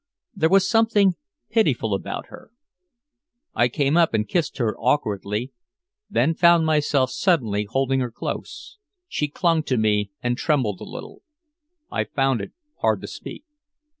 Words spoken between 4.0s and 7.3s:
and kissed her awkwardly, then found myself